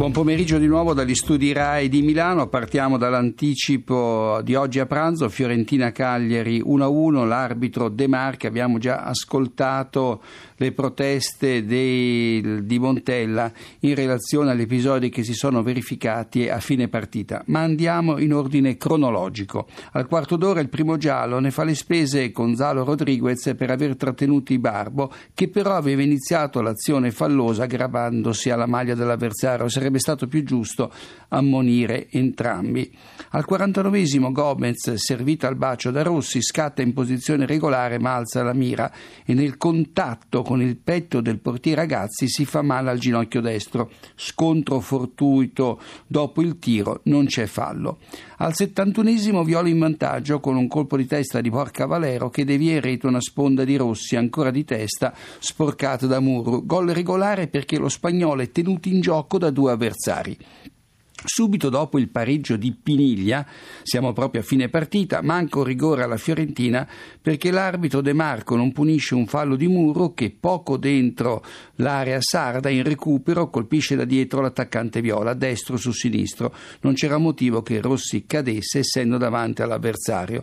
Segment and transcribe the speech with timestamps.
[0.00, 5.28] Buon pomeriggio di nuovo dagli studi RAI di Milano, partiamo dall'anticipo di oggi a pranzo,
[5.28, 10.22] Fiorentina Cagliari 1-1, l'arbitro De Marchi, abbiamo già ascoltato
[10.56, 16.88] le proteste dei, di Montella in relazione agli episodi che si sono verificati a fine
[16.88, 19.66] partita, ma andiamo in ordine cronologico.
[19.92, 24.58] Al quarto d'ora il primo giallo ne fa le spese Gonzalo Rodriguez per aver trattenuto
[24.58, 29.68] Barbo, che però aveva iniziato l'azione fallosa aggravandosi alla maglia dell'avversario.
[29.90, 30.92] Sarebbe stato più giusto
[31.30, 32.96] ammonire entrambi.
[33.30, 38.52] Al 49 Gomez, servito al bacio da Rossi, scatta in posizione regolare ma alza la
[38.52, 38.92] mira
[39.24, 43.90] e nel contatto con il petto del portiere Ragazzi si fa male al ginocchio destro.
[44.14, 47.98] Scontro fortuito dopo il tiro, non c'è fallo.
[48.42, 52.72] Al 71 Viola in vantaggio con un colpo di testa di Porca Valero che devia
[52.72, 56.62] in rete una sponda di Rossi ancora di testa sporcata da Muro.
[56.64, 60.36] Gol regolare perché lo spagnolo è tenuto in gioco da due avversari.
[61.22, 63.46] Subito dopo il pareggio di Piniglia,
[63.82, 66.88] siamo proprio a fine partita, manca un rigore alla Fiorentina
[67.20, 72.70] perché l'arbitro De Marco non punisce un fallo di muro che poco dentro l'area sarda
[72.70, 76.54] in recupero colpisce da dietro l'attaccante viola, destro su sinistro.
[76.80, 80.42] Non c'era motivo che Rossi cadesse essendo davanti all'avversario.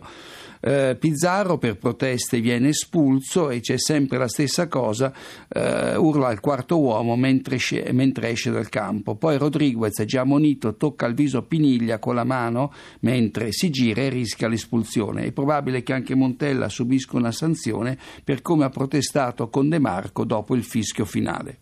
[0.60, 5.12] Eh, Pizzarro per proteste viene espulso e c'è sempre la stessa cosa,
[5.48, 9.16] eh, urla al quarto uomo mentre esce, mentre esce dal campo.
[9.16, 14.08] Poi Rodriguez, già monito, tocca il viso Piniglia con la mano mentre si gira e
[14.08, 15.24] rischia l'espulsione.
[15.24, 20.24] È probabile che anche Montella subisca una sanzione per come ha protestato con De Marco
[20.24, 21.58] dopo il fischio finale.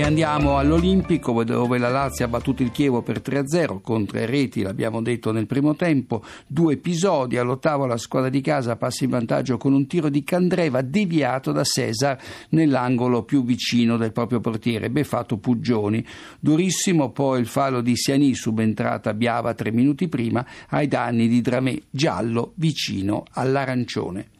[0.00, 4.62] E andiamo all'Olimpico dove la Lazio ha battuto il Chievo per 3-0 con tre reti,
[4.62, 9.58] l'abbiamo detto nel primo tempo, due episodi, all'ottavo la squadra di casa passa in vantaggio
[9.58, 15.36] con un tiro di Candreva deviato da Cesar nell'angolo più vicino del proprio portiere, beffato
[15.36, 16.02] Puggioni.
[16.40, 21.78] Durissimo poi il fallo di Siani subentrata Biava tre minuti prima ai danni di Dramé,
[21.90, 24.39] giallo vicino all'arancione.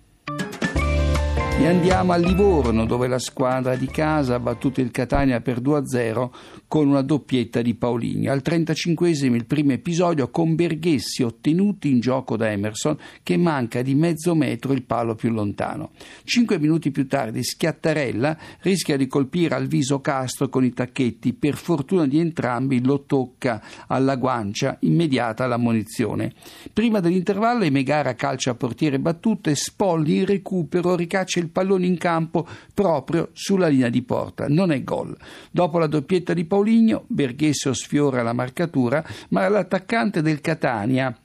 [1.61, 6.31] E andiamo a Livorno dove la squadra di casa ha battuto il Catania per 2-0
[6.67, 8.29] con una doppietta di Paolini.
[8.29, 13.95] Al 35 il primo episodio con Berghessi ottenuti in gioco da Emerson che manca di
[13.95, 15.91] mezzo metro il palo più lontano.
[16.25, 21.35] Cinque minuti più tardi Schiattarella rischia di colpire al viso Castro con i tacchetti.
[21.35, 26.33] Per fortuna di entrambi lo tocca alla guancia, immediata la munizione.
[26.73, 31.99] Prima dell'intervallo Megara calcia a portiere battuto e Spolli in recupero ricaccia il pallone in
[31.99, 34.47] campo proprio sulla linea di porta.
[34.49, 35.17] Non è gol.
[35.51, 41.17] Dopo la doppietta di Pauligno, Berghesso sfiora la marcatura, ma l'attaccante del Catania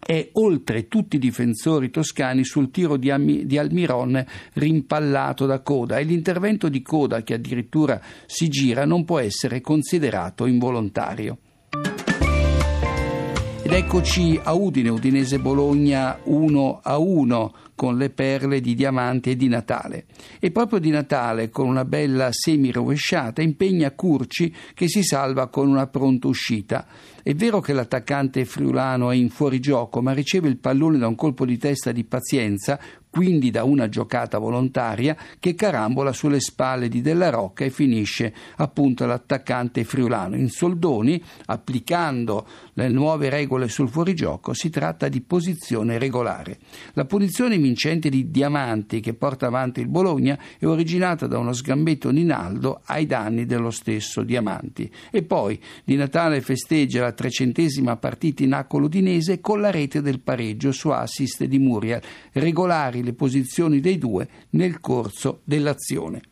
[0.00, 5.98] è oltre tutti i difensori toscani sul tiro di, Am- di, Almiron rimpallato da Coda
[5.98, 11.38] e l'intervento di Coda che addirittura si gira non può essere considerato involontario.
[13.70, 19.46] Ed eccoci a Udine, Udinese Bologna 1 a 1 con le perle di diamante di
[19.46, 20.06] Natale.
[20.40, 25.68] E proprio di Natale, con una bella semi rovesciata, impegna Curci che si salva con
[25.68, 26.84] una pronta uscita.
[27.22, 31.46] È vero che l'attaccante friulano è in fuorigioco, ma riceve il pallone da un colpo
[31.46, 32.76] di testa di pazienza,
[33.10, 39.04] quindi da una giocata volontaria che carambola sulle spalle di Della Rocca e finisce appunto
[39.04, 40.36] l'attaccante friulano.
[40.36, 46.58] In soldoni, applicando le nuove regole sul fuorigioco, si tratta di posizione regolare.
[46.92, 52.12] La punizione vincente di Diamanti che porta avanti il Bologna è originata da uno sgambetto
[52.12, 54.90] di Naldo ai danni dello stesso Diamanti.
[55.10, 60.20] E poi di Natale festeggia la trecentesima partita in acqua ludinese con la rete del
[60.20, 62.00] pareggio su assist di Muriel,
[62.32, 66.22] regolari le posizioni dei due nel corso dell'azione.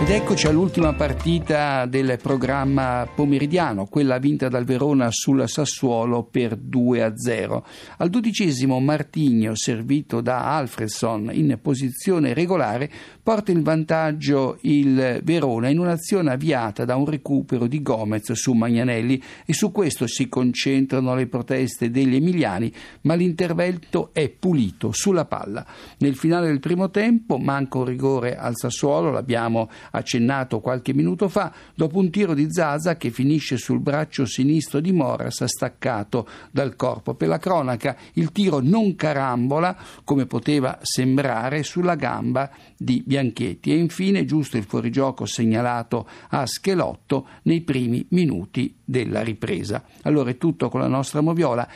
[0.00, 7.62] Ed eccoci all'ultima partita del programma pomeridiano, quella vinta dal Verona sul Sassuolo per 2-0.
[7.96, 12.88] Al dodicesimo Martigno, servito da Alfredson in posizione regolare,
[13.20, 19.20] porta in vantaggio il Verona in un'azione avviata da un recupero di Gomez su Magnanelli
[19.44, 22.72] e su questo si concentrano le proteste degli emiliani,
[23.02, 25.66] ma l'intervento è pulito sulla palla.
[25.98, 31.52] Nel finale del primo tempo manca un rigore al Sassuolo, l'abbiamo accennato qualche minuto fa,
[31.74, 37.14] dopo un tiro di Zaza che finisce sul braccio sinistro di Moras staccato dal corpo.
[37.14, 43.76] Per la cronaca il tiro non carambola, come poteva sembrare, sulla gamba di Bianchetti e
[43.76, 49.84] infine giusto il fuorigioco segnalato a Schelotto nei primi minuti della ripresa.
[50.02, 51.68] Allora è tutto con la nostra moviola.